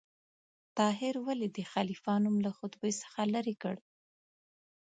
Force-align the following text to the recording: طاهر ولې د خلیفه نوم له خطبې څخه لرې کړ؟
طاهر 0.77 1.15
ولې 1.27 1.47
د 1.57 1.59
خلیفه 1.71 2.13
نوم 2.23 2.35
له 2.45 2.51
خطبې 2.57 2.91
څخه 3.01 3.21
لرې 3.33 3.55
کړ؟ 3.61 3.75